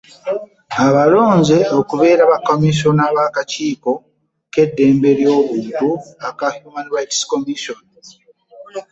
[0.85, 3.91] Abalonze okubeera ba kamisona b'akakiiko
[4.53, 5.89] k'eddembe ly'obuntu
[6.27, 7.79] aka Human Rights Commission.